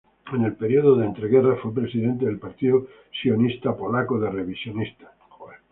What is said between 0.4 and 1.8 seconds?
el período de entreguerras fue